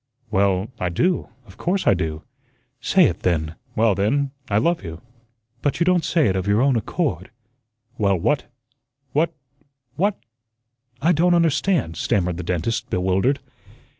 "Well, 0.31 0.71
I 0.79 0.89
do, 0.89 1.29
of 1.45 1.57
course 1.57 1.85
I 1.85 1.93
do." 1.93 2.23
"Say 2.79 3.03
it, 3.03 3.19
then." 3.19 3.53
"Well, 3.75 3.93
then, 3.93 4.31
I 4.49 4.57
love 4.57 4.83
you." 4.83 4.99
"But 5.61 5.79
you 5.79 5.83
don't 5.85 6.03
say 6.03 6.27
it 6.27 6.35
of 6.35 6.47
your 6.47 6.59
own 6.59 6.75
accord." 6.75 7.29
"Well, 7.99 8.17
what 8.17 8.45
what 9.13 9.31
what 9.97 10.17
I 11.03 11.11
don't 11.11 11.35
understand," 11.35 11.97
stammered 11.97 12.37
the 12.37 12.43
dentist, 12.43 12.89
bewildered. 12.89 13.41